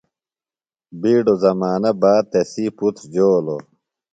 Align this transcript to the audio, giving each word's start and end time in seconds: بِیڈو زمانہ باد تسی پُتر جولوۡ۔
بِیڈو 1.01 1.33
زمانہ 1.43 1.91
باد 2.01 2.23
تسی 2.31 2.65
پُتر 2.77 3.03
جولوۡ۔ 3.13 3.61